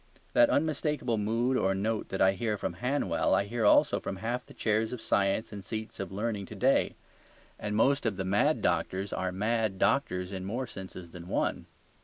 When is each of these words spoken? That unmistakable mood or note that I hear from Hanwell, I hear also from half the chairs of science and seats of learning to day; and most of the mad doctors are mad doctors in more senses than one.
That 0.33 0.49
unmistakable 0.49 1.19
mood 1.19 1.55
or 1.57 1.75
note 1.75 2.09
that 2.09 2.23
I 2.23 2.31
hear 2.33 2.57
from 2.57 2.73
Hanwell, 2.81 3.35
I 3.35 3.43
hear 3.45 3.65
also 3.67 3.99
from 3.99 4.15
half 4.15 4.43
the 4.47 4.53
chairs 4.55 4.93
of 4.93 4.99
science 4.99 5.53
and 5.53 5.63
seats 5.63 5.99
of 5.99 6.11
learning 6.11 6.47
to 6.47 6.55
day; 6.55 6.95
and 7.59 7.75
most 7.75 8.07
of 8.07 8.17
the 8.17 8.25
mad 8.25 8.63
doctors 8.63 9.13
are 9.13 9.31
mad 9.31 9.77
doctors 9.77 10.31
in 10.31 10.43
more 10.43 10.65
senses 10.65 11.11
than 11.11 11.27
one. 11.27 11.67